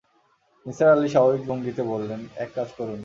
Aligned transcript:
নিসার 0.65 0.89
আলি 0.89 1.09
স্বাভাবিক 1.09 1.43
ভঙ্গিতে 1.47 1.81
বললেন, 1.83 2.21
এক 2.35 2.49
কাজ 2.55 2.69
করুন। 2.77 2.99